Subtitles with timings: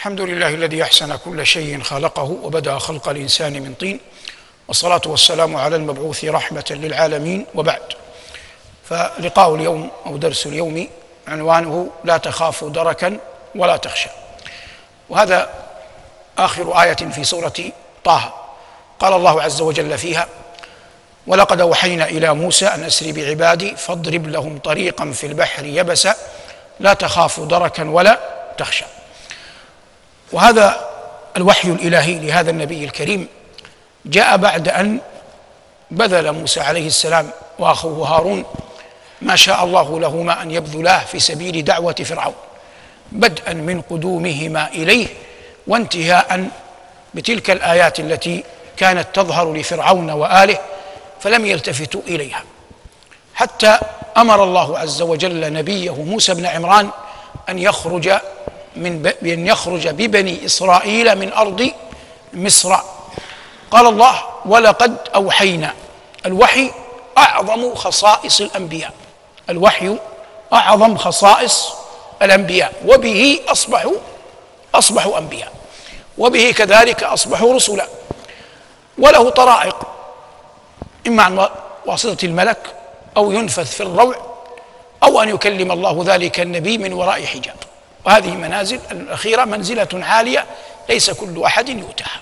[0.00, 4.00] الحمد لله الذي أحسن كل شيء خلقه وبدأ خلق الإنسان من طين
[4.68, 7.82] والصلاة والسلام على المبعوث رحمة للعالمين وبعد.
[8.88, 10.88] فلقاء اليوم أو درس اليوم
[11.28, 13.18] عنوانه لا تخاف دركا
[13.54, 14.08] ولا تخشى.
[15.08, 15.50] وهذا
[16.38, 17.72] آخر آية في سورة
[18.04, 18.34] طه.
[19.00, 20.28] قال الله عز وجل فيها
[21.26, 26.14] ولقد أوحينا إلى موسى أن أسر بعبادي فاضرب لهم طريقا في البحر يبسا
[26.80, 28.20] لا تخاف دركا ولا
[28.58, 28.84] تخشى.
[30.32, 30.88] وهذا
[31.36, 33.28] الوحي الإلهي لهذا النبي الكريم.
[34.06, 34.98] جاء بعد أن
[35.90, 38.44] بذل موسى عليه السلام وأخوه هارون
[39.22, 42.34] ما شاء الله لهما ان يبذلاه في سبيل دعوة فرعون
[43.12, 45.06] بدءا من قدومهما إليه
[45.66, 46.48] وانتهاء
[47.14, 48.44] بتلك الآيات التي
[48.76, 50.58] كانت تظهر لفرعون وآله
[51.20, 52.42] فلم يلتفتوا إليها.
[53.34, 53.78] حتى
[54.16, 56.90] أمر الله عز وجل نبيه موسى بن عمران
[57.48, 58.12] أن يخرج
[58.76, 61.70] من بأن يخرج ببني إسرائيل من أرض
[62.32, 62.76] مصر.
[63.70, 65.74] قال الله ولقد أوحينا.
[66.26, 66.70] الوحي
[67.18, 68.92] أعظم خصائص الأنبياء.
[69.50, 69.96] الوحي
[70.52, 71.72] أعظم خصائص
[72.22, 72.72] الأنبياء.
[72.86, 73.94] وبه أصبحوا
[74.74, 75.52] أصبحوا أنبياء.
[76.18, 77.86] وبه كذلك أصبحوا رسلا.
[78.98, 79.76] وله طرائق.
[81.06, 81.48] إما عن
[81.86, 82.74] واسطة الملك
[83.16, 84.16] أو ينفث في الروع
[85.02, 87.56] أو أن يكلم الله ذلك النبي من وراء حجاب.
[88.04, 90.46] وهذه منازل الأخيرة منزلة عالية
[90.88, 92.20] ليس كل أحد يؤتاها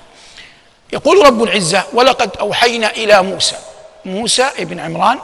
[0.93, 3.57] يقول رب العزة ولقد أوحينا إلى موسى.
[4.05, 5.19] موسى ابن عمران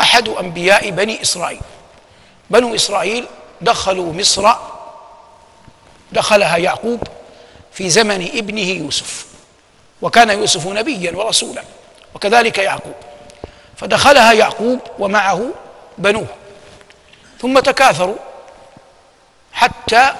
[0.00, 1.60] أحد أنبياء بني إسرائيل.
[2.50, 3.26] بنو إسرائيل
[3.60, 4.52] دخلوا مصر
[6.12, 7.02] دخلها يعقوب
[7.72, 9.26] في زمن ابنه يوسف
[10.02, 11.62] وكان يوسف نبيا ورسولا
[12.14, 12.94] وكذلك يعقوب.
[13.76, 15.50] فدخلها يعقوب ومعه
[15.98, 16.26] بنوه
[17.40, 18.16] ثم تكاثروا
[19.58, 20.14] حتى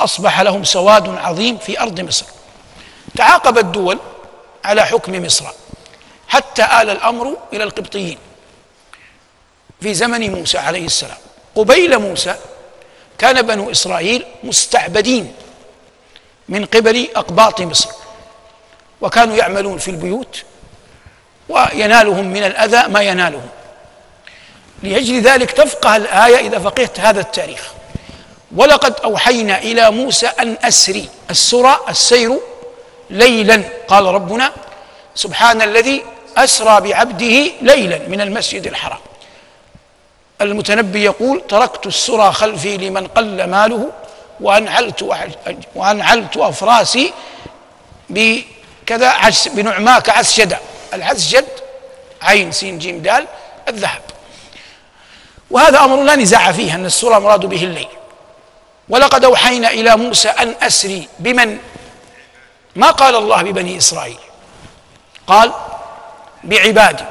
[0.00, 2.26] أصبح لهم سواد عظيم في أرض مصر.
[3.16, 3.98] تعاقبت الدول
[4.64, 5.44] على حكم مصر
[6.28, 8.18] حتى آل الأمر إلى القبطيين.
[9.80, 11.18] في زمن موسى عليه السلام
[11.54, 12.36] قبيل موسى
[13.18, 15.34] كان بنو إسرائيل مستعبدين
[16.48, 17.90] من قبل أقباط مصر
[19.00, 20.42] وكانوا يعملون في البيوت
[21.48, 23.48] وينالهم من الأذى ما ينالهم.
[24.82, 27.72] لأجل ذلك تفقه الآية إذا فقهت هذا التاريخ.
[28.56, 32.38] ولقد أوحينا إلى موسى أن أسري السرى السير
[33.10, 33.62] ليلا.
[33.88, 34.52] قال ربنا
[35.14, 36.04] سبحان الذي
[36.36, 38.98] أسرى بعبده ليلا من المسجد الحرام.
[40.40, 43.90] المتنبي يقول تركت السرى خلفي لمن قل ماله
[44.40, 45.02] وأنعلت
[45.74, 47.12] وأنعلت أفراسي
[48.10, 50.58] بكذا عس بنعماك عسجدا
[50.94, 51.44] العسجد
[52.22, 53.26] عين سين جيم دال
[53.68, 54.02] الذهب.
[55.52, 57.88] وهذا أمر لا نزاع فيه أن السوره مراد به الليل.
[58.88, 61.58] ولقد أوحينا إلى موسى أن أسري بمن؟
[62.76, 64.16] ما قال الله ببني إسرائيل؟
[65.26, 65.52] قال
[66.44, 67.04] بعبادي.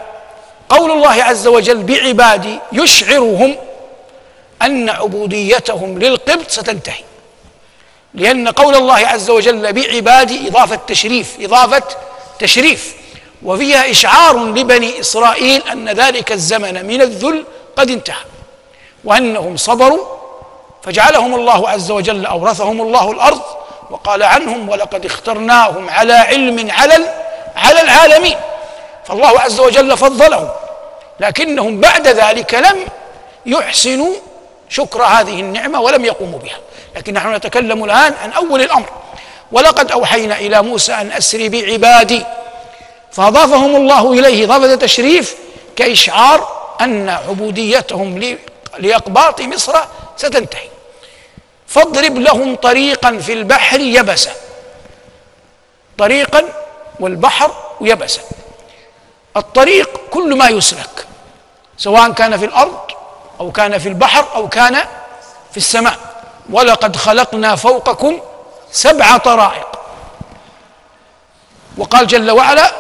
[0.70, 3.56] قول الله عز وجل بعبادي يشعرهم
[4.62, 7.04] أن عبوديتهم للقبط ستنتهي.
[8.14, 11.84] لأن قول الله عز وجل بعبادي إضافة تشريف إضافة
[12.40, 12.96] تشريف.
[13.44, 18.31] وفيها إشعار لبني إسرائيل أن ذلك الزمن من الذل قد انتهى.
[19.04, 20.06] وأنهم صبروا
[20.84, 23.42] فجعلهم الله عز وجل أورثهم الله الأرض
[23.90, 26.94] وقال عنهم ولقد اخترناهم على علم على
[27.56, 28.38] على العالمين.
[29.06, 30.50] فالله عز وجل فضلهم
[31.20, 32.86] لكنهم بعد ذلك لم
[33.46, 34.14] يحسنوا
[34.70, 36.58] شكر هذه النعمة ولم يقوموا بها.
[36.96, 38.90] لكن نحن نتكلم الآن عن أول الأمر.
[39.52, 42.24] ولقد أوحينا إلى موسى أن أسري بعبادي.
[43.12, 45.36] فأضافهم الله إليه اضافه تشريف
[45.76, 46.48] كإشعار
[46.82, 48.18] أن عبوديتهم
[48.80, 49.80] لأقباط مصر
[50.18, 50.70] ستنتهي.
[51.68, 54.32] فاضرب لهم طريقا في البحر يبسا.
[55.98, 56.44] طريقا
[57.00, 58.22] والبحر يبسا.
[59.38, 61.08] الطريق كل ما يسلك
[61.78, 62.80] سواء كان في الأرض
[63.40, 64.76] أو كان في البحر أو كان
[65.52, 65.98] في السماء.
[66.50, 68.20] ولقد خلقنا فوقكم
[68.72, 69.68] سبع طرائق.
[71.78, 72.72] وقال جل وعلا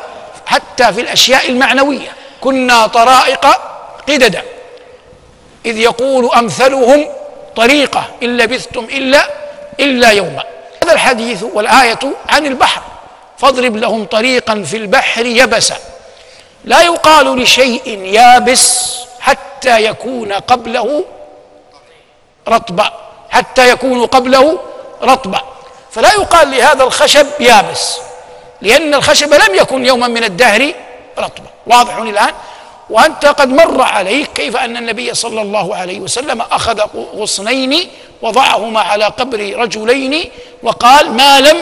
[0.45, 3.45] حتى في الأشياء المعنوية كنا طرائق
[4.07, 4.43] قددا.
[5.65, 7.07] إذ يقول أمثلهم
[7.55, 9.29] طريقة إن لبثتم إلا
[9.79, 10.43] إلا يوما.
[10.83, 11.99] هذا الحديث والآية
[12.29, 12.81] عن البحر.
[13.37, 15.77] فاضرب لهم طريقا في البحر يبسا.
[16.65, 21.05] لا يقال لشيء يابس حتى يكون قبله
[22.47, 22.93] رطبا.
[23.29, 24.59] حتى يكون قبله
[25.03, 25.41] رطبا.
[25.91, 27.97] فلا يقال لهذا الخشب يابس.
[28.61, 30.73] لأن الخشب لم يكن يوما من الدهر
[31.17, 31.49] رطبا.
[31.67, 32.33] واضح الآن؟
[32.91, 36.81] وأنت قد مر عليك كيف أن النبي صلى الله عليه وسلم أخذ
[37.15, 37.89] غصنين
[38.21, 40.31] وضعهما على قبر رجلين
[40.63, 41.57] وقال ما لم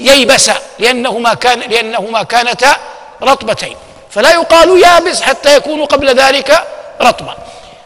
[0.00, 2.76] ييبسا لأنهما كان لأنهما كانتا
[3.22, 3.76] رطبتين.
[4.10, 6.64] فلا يقال يابس حتى يكون قبل ذلك
[7.00, 7.36] رطبا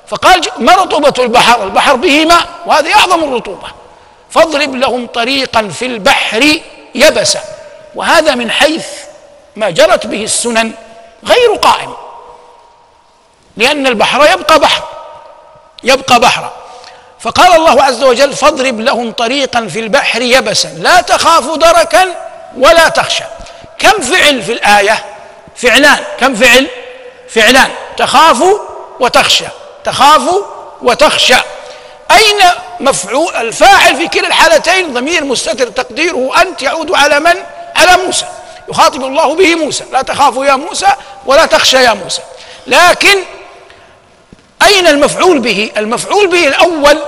[0.07, 3.69] فقال ما رطوبة البحر؟ البحر به ماء وهذه أعظم الرطوبة.
[4.31, 6.61] فاضرب لهم طريقا في البحر
[6.95, 7.41] يبسا.
[7.95, 8.87] وهذا من حيث
[9.57, 10.73] ما جرت به السنن
[11.25, 11.95] غير قائم.
[13.57, 14.83] لأن البحر يبقى بحر
[15.85, 16.53] يبقى بحرا
[17.21, 22.09] فقال الله عز وجل فاضرب لهم طريقا في البحر يبسا لا تخاف دركا
[22.57, 23.25] ولا تخشى.
[23.79, 25.05] كم فعل في الآية؟
[25.57, 26.05] فعلان.
[26.21, 26.67] كم فعل؟
[27.29, 27.71] فعلان.
[27.97, 28.43] تخاف
[29.01, 29.45] وتخشى.
[29.85, 30.23] تخاف
[30.83, 31.37] وتخشى.
[32.11, 32.41] أين
[32.81, 37.35] مفعول الفاعل في كلا الحالتين؟ ضمير مستتر تقديره أنت يعود على من؟
[37.77, 38.27] على موسى.
[38.69, 40.89] يخاطب الله به موسى لا تخافوا يا موسى
[41.27, 42.23] ولا تخشى يا موسى.
[42.67, 43.19] لكن
[44.67, 46.99] أين المفعول به؟ المفعول به الأول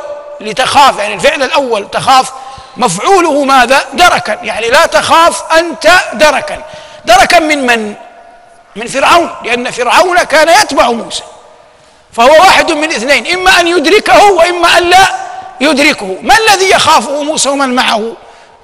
[0.40, 2.32] لتخاف يعني الفعل الأول تخاف
[2.76, 6.62] مفعوله ماذا؟ دركا يعني لا تخاف أنت دركا.
[7.04, 7.94] دركا من من؟
[8.76, 11.22] من فرعون لأن فرعون كان يتبع موسى
[12.12, 15.06] فهو واحد من اثنين إما أن يدركه وإما أن لا
[15.60, 16.16] يدركه.
[16.22, 18.12] ما الذي يخافه موسى ومن معه؟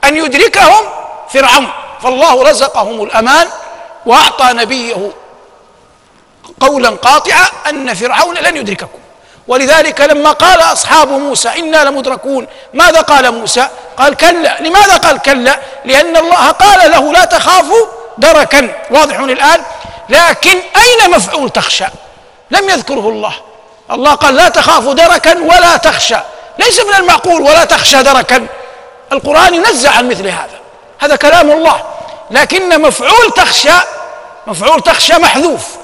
[0.05, 0.85] أن يدركهم
[1.33, 1.69] فرعون.
[2.03, 3.49] فالله رزقهم الأمان
[4.07, 5.11] وأعطى نبيه
[6.61, 8.99] قولا قاطعا أن فرعون لن يدرككم.
[9.49, 14.61] ولذلك لما قال أصحاب موسى إنا لمدركون ماذا قال موسى؟ قال كلا.
[14.61, 17.87] لماذا قال كلا؟ لأن الله قال له لا تخافوا
[18.19, 18.69] دركا.
[18.91, 19.63] واضح الآن؟
[20.09, 21.87] لكن أين مفعول تخشى؟
[22.51, 23.33] لم يذكره الله.
[23.91, 26.19] الله قال لا تخافوا دركا ولا تخشى.
[26.59, 28.47] ليس من المعقول ولا تخشى دركا.
[29.13, 30.61] القرآن ينزع عن مثل هذا.
[30.99, 31.83] هذا كلام الله.
[32.31, 33.79] لكن مفعول تخشى
[34.47, 35.80] مفعول تخشى محذوف.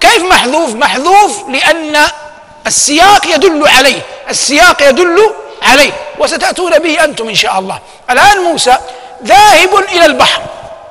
[0.00, 1.96] كيف محذوف؟ محذوف لأن
[2.66, 4.00] السياق يدل عليه
[4.30, 7.78] السياق يدل عليه وستأتون به أنتم إن شاء الله.
[8.10, 8.78] الآن موسى
[9.24, 10.42] ذاهب إلى البحر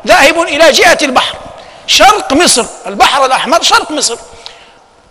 [0.07, 1.35] ذاهب إلى جهة البحر
[1.87, 4.17] شرق مصر البحر الأحمر شرق مصر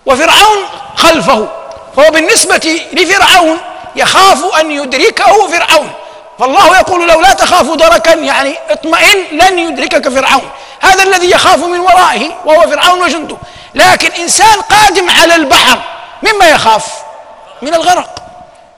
[0.06, 0.58] وفرعون
[0.96, 1.48] خلفه
[1.96, 3.58] فهو بالنسبة لفرعون
[3.96, 5.90] يخاف أن يدركه فرعون.
[6.38, 10.50] فالله يقول له لا تخافوا دركا يعني اطمئن لن يدركك فرعون.
[10.80, 13.36] هذا الذي يخاف من ورائه وهو فرعون وجنده.
[13.76, 15.78] لكن إنسان قادم على البحر
[16.22, 16.86] مما يخاف
[17.62, 18.22] من الغرق.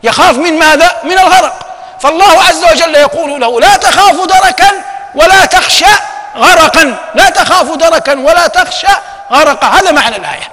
[0.02, 1.66] يخاف من ماذا؟ من الغرق.
[2.00, 4.70] فالله عز وجل يقول له لا تخاف دركا
[5.14, 5.94] ولا تخشى
[6.36, 6.96] غرقا.
[7.14, 8.92] لا تخاف دركا ولا تخشى
[9.32, 9.66] غرقا.
[9.66, 10.52] هذا معنى الآية.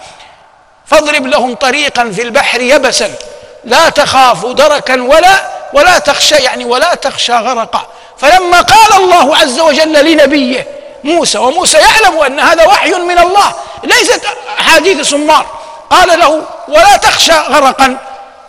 [0.85, 3.13] فاضرب لهم طريقا في البحر يبسا.
[3.63, 5.41] لا تخاف دركا ولا
[5.73, 7.87] ولا تخشى يعني ولا تخشى غرقا.
[8.17, 10.67] فلما قال الله عز وجل لنبيه
[11.03, 13.53] موسى وموسى يعلم أن هذا وحي من الله
[13.85, 14.21] ليست
[14.59, 15.45] أحاديث سمار.
[15.89, 17.97] قال له ولا تخشى غرقا.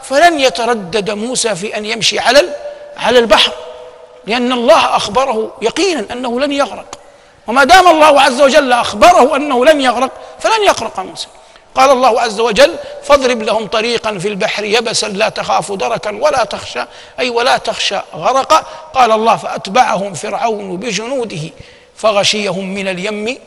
[0.03, 2.49] فلن يتردد موسى في أن يمشي على
[2.97, 3.53] على البحر
[4.27, 6.87] لأن الله أخبره يقينا أنه لن يغرق.
[7.47, 10.11] وما دام الله عز وجل أخبره أنه لن يغرق
[10.41, 11.27] فلن يغرق موسى.
[11.75, 16.85] قال الله عز وجل فاضرب لهم طريقا في البحر يبسا لا تخاف دركا ولا تخشى.
[17.21, 18.63] أي ولا تخشى غرقا.
[18.95, 21.51] قال الله فأتبعهم فرعون بجنوده
[21.97, 23.39] فغشيهم من اليم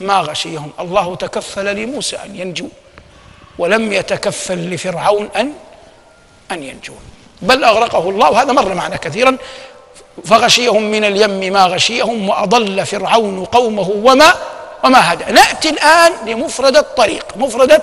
[0.00, 0.70] ما غشيهم.
[0.80, 2.68] الله تكفل لموسى أن ينجو
[3.58, 5.52] ولم يتكفل لفرعون أن
[6.52, 6.94] أن ينجو.
[7.42, 9.36] بل أغرقه الله هذا مر معنا كثيرا.
[10.24, 14.34] فغشيهم من اليم ما غشيهم وأضل فرعون قومه وما
[14.84, 15.24] وما هدى.
[15.24, 17.82] نأتي الآن لمفردة الطريق مفردة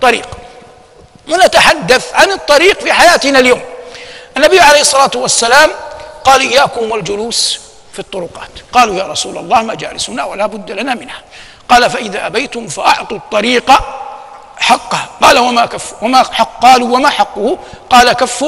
[0.00, 0.28] طريق
[1.28, 3.60] ونتحدث عن الطريق في حياتنا اليوم.
[4.36, 5.70] النبي عليه الصلاة والسلام
[6.24, 7.60] قال إياكم والجلوس
[7.94, 8.50] في الطرقات.
[8.72, 11.22] قالوا يا رسول الله مجالسنا ولا بد لنا منها.
[11.68, 13.72] قال فإذا أبيتم فأعطوا الطريق
[14.56, 15.08] حقه.
[15.22, 17.58] قال وما كف وما حق قالوا وما حقه؟
[17.90, 18.44] قال كف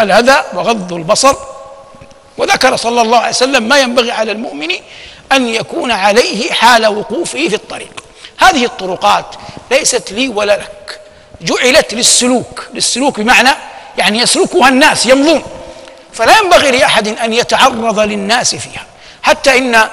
[0.00, 1.36] الأذى وغض البصر.
[2.38, 4.70] وذكر صلى الله عليه وسلم ما ينبغي على المؤمن
[5.32, 8.04] أن يكون عليه حال وقوفه في الطريق.
[8.38, 9.26] هذه الطرقات
[9.70, 11.00] ليست لي ولا لك.
[11.40, 12.66] جعلت للسلوك.
[12.74, 13.50] للسلوك بمعنى
[13.98, 15.42] يعني يسلكها الناس يمضون.
[16.14, 18.84] فلا ينبغي لأحد أن يتعرض للناس فيها.
[19.22, 19.88] حتى إن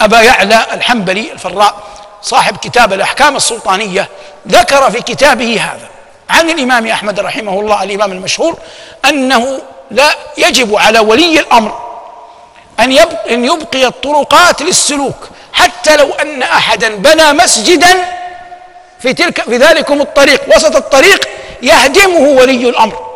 [0.00, 1.74] أبا يعلى الحنبلي الفراء
[2.22, 4.08] صاحب كتاب الأحكام السلطانية
[4.48, 5.88] ذكر في كتابه هذا
[6.30, 8.58] عن الإمام أحمد رحمه الله الإمام المشهور
[9.04, 11.78] أنه لا يجب على ولي الأمر
[12.80, 18.04] أن يبقي, أن يبقي الطرقات للسلوك حتى لو أن أحدا بنى مسجدا
[19.00, 21.28] في تلك في ذلكم الطريق وسط الطريق
[21.62, 23.13] يهدمه ولي الأمر.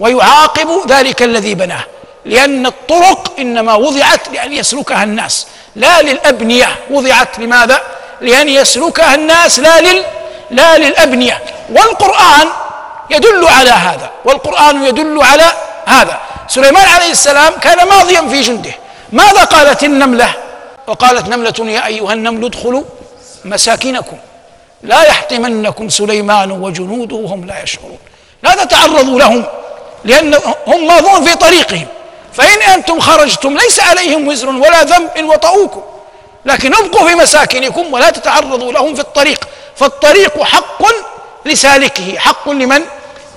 [0.00, 1.84] ويعاقب ذلك الذي بناه.
[2.24, 5.46] لأن الطرق إنما وضعت لأن يسلكها الناس.
[5.76, 6.76] لا للأبنية.
[6.90, 7.80] وضعت لماذا؟
[8.20, 10.04] لأن يسلكها الناس لا لل
[10.50, 11.42] لا للأبنية.
[11.70, 12.48] والقرآن
[13.10, 14.10] يدل على هذا.
[14.24, 15.52] والقرآن يدل على
[15.86, 16.20] هذا.
[16.48, 18.72] سليمان عليه السلام كان ماضيا في جنده.
[19.12, 20.34] ماذا قالت النملة؟
[20.86, 22.82] وقالت نملة يا أيها النمل ادخلوا
[23.44, 24.16] مساكنكم.
[24.82, 27.98] لا يحطمنكم سليمان وجنوده وهم لا يشعرون.
[28.42, 29.44] لا تتعرضوا لهم؟
[30.04, 31.86] لأنهم ماضون في طريقهم.
[32.32, 35.82] فإن أنتم خرجتم ليس عليهم وزر ولا ذنب إن وطؤوكم.
[36.44, 39.48] لكن أبقوا في مساكنكم ولا تتعرضوا لهم في الطريق.
[39.76, 40.82] فالطريق حق
[41.44, 42.82] لسالكه حق لمن؟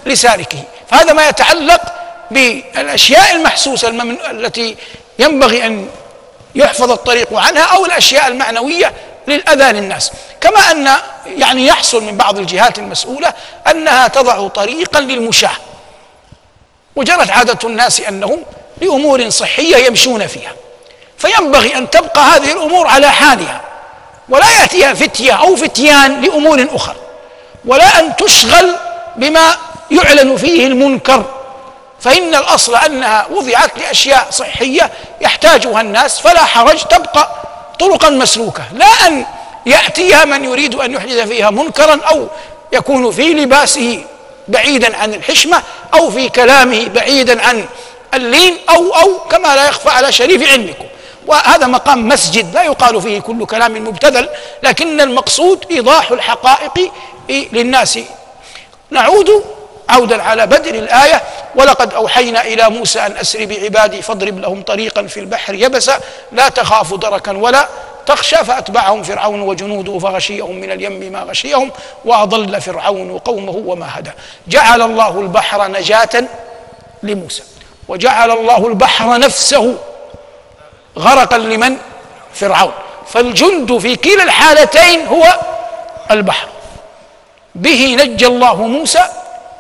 [0.06, 0.58] لسالكه.
[0.92, 1.82] فهذا ما يتعلق
[2.32, 3.88] بالأشياء المحسوسة
[4.32, 4.78] التي
[5.20, 5.88] ينبغي أن
[6.56, 8.94] يحفظ الطريق عنها أو الأشياء المعنوية
[9.28, 10.12] للأذى للناس.
[10.42, 10.90] كما أن
[11.26, 13.34] يعني يحصل من بعض الجهات المسؤولة
[13.72, 15.56] أنها تضع طريقا للمشاة.
[16.96, 18.44] وجرت عادة الناس أنهم
[18.82, 20.52] لأمور صحية يمشون فيها.
[21.18, 23.62] فينبغي أن تبقى هذه الأمور على حالها
[24.30, 26.96] ولا يأتيها فتية أو فتيان لأمور أخرى
[27.66, 28.76] ولا أن تشغل
[29.16, 29.58] بما
[29.92, 31.24] يعلن فيه المنكر.
[32.00, 37.30] فإن الأصل أنها وضعت لأشياء صحية يحتاجها الناس فلا حرج تبقى
[37.80, 38.64] طرقا مسلوكة.
[38.74, 39.26] لا أن
[39.66, 42.28] يأتيها من يريد أن يحدث فيها منكرا أو
[42.72, 44.04] يكون في لباسه
[44.48, 47.66] بعيدا عن الحشمة أو في كلامه بعيدا عن
[48.14, 50.86] اللين أو أو كما لا يخفى على شريف علمكم.
[51.28, 54.30] وهذا مقام مسجد لا يقال فيه كل كلام مبتذل
[54.64, 56.92] لكن المقصود إيضاح الحقائق
[57.30, 58.00] للناس.
[58.92, 59.44] نعود
[59.90, 61.22] عودا على بدء الآية
[61.56, 66.00] ولقد أوحينا إلى موسى أن أسر بعبادي فاضرب لهم طريقا في البحر يبسا
[66.32, 67.68] لا تخاف دركا ولا
[68.06, 71.72] تخشى فأتبعهم فرعون وجنوده فغشيهم من اليم ما غشيهم
[72.06, 74.12] وأضل فرعون قومه وما هدى.
[74.48, 76.24] جعل الله البحر نجاة
[77.04, 77.44] لموسى.
[77.88, 79.76] وجعل الله البحر نفسه
[80.98, 81.78] غرقا لمن؟
[82.34, 82.72] فرعون.
[83.08, 85.40] فالجند في كلا الحالتين هو
[86.12, 86.48] البحر.
[87.56, 89.04] به نجى الله موسى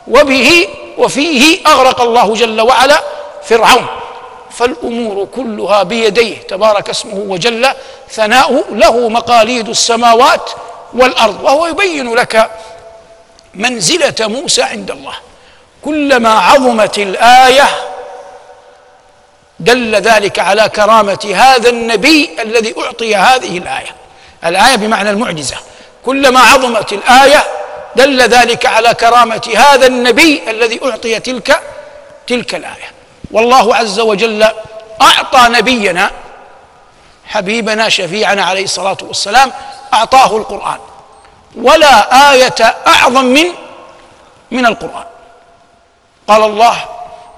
[0.08, 0.68] وبه
[0.98, 3.02] وفيه أغرق الله جل وعلا
[3.44, 3.88] فرعون.
[4.51, 7.67] فالأمور كلها بيديه تبارك اسمه وجل
[8.12, 10.51] ثناؤه له مقاليد السماوات
[10.93, 12.51] والأرض وهو يبين لك
[13.53, 15.13] منزلة موسى عند الله.
[15.86, 17.70] كلما عظمت الآية
[19.60, 23.96] دل ذلك على كرامة هذا النبي الذي أعطي هذه الآية.
[24.46, 25.55] الآية بمعنى المعجزة.
[26.05, 27.43] كلما عظمت الآية
[27.96, 31.60] دل ذلك على كرامة هذا النبي الذي أعطي تلك
[32.27, 32.91] تلك الآية.
[33.32, 34.44] والله عز وجل
[35.02, 36.12] أعطى نبينا
[37.26, 39.52] حبيبنا شفيعنا عليه الصلاة والسلام
[39.94, 40.78] أعطاه القرآن.
[41.56, 43.46] ولا آية أعظم من
[44.52, 45.06] من القرآن.
[46.28, 46.86] قال الله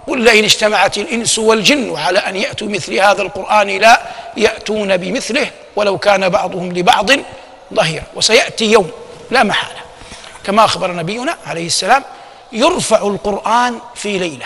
[0.08, 4.02] قل لئن اجتمعت الإنس والجن على أن يأتوا مثل هذا القرآن لا
[4.38, 7.10] يأتون بمثله ولو كان بعضهم لبعض
[7.74, 8.04] ظهيرا.
[8.16, 8.92] وسيأتي يوم
[9.32, 9.80] لا محالة.
[10.44, 12.04] كما أخبر نبينا عليه السلام
[12.52, 14.46] يرفع القرآن في ليلة.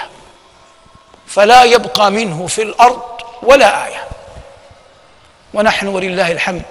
[1.28, 3.02] فلا يبقى منه في الأرض
[3.44, 4.04] ولا آية.
[5.54, 6.66] ونحن ولله الحمد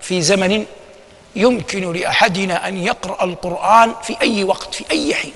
[0.00, 0.66] في زمن
[1.36, 5.32] يمكن لأحدنا أن يقرأ القرآن في أي وقت في أي حين.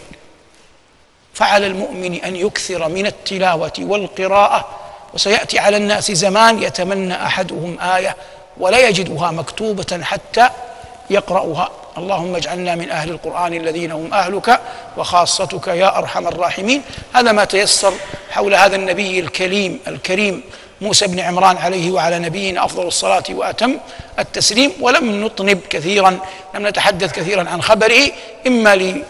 [1.34, 4.68] فعلى المؤمن أن يكثر من التلاوة والقراءة
[5.14, 8.16] وسيأتي على الناس زمان يتمنى أحدهم آية
[8.56, 10.48] ولا يجدها مكتوبة حتى
[11.10, 11.70] يقرأها.
[11.98, 14.60] اللهم اجعلنا من أهل القرآن الذين هم أهلك
[14.96, 16.82] وخاصتك يا أرحم الراحمين.
[17.14, 17.92] هذا ما تيسر
[18.30, 20.42] حول هذا النبي الكريم الكريم
[20.80, 23.76] موسى بن عمران عليه وعلى نبينا أفضل الصلاة وأتم
[24.18, 24.72] التسليم.
[24.80, 26.18] ولم نطنب كثيرا
[26.54, 28.10] لم نتحدث كثيرا عن خبره
[28.46, 29.02] إما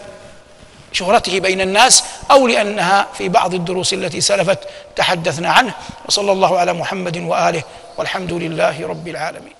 [0.91, 4.59] لشهرته بين الناس أو لأنها في بعض الدروس التي سلفت
[4.95, 5.73] تحدثنا عنه.
[6.07, 7.63] وصلى الله على محمد وآله
[7.97, 9.53] والحمد لله رب العالمين.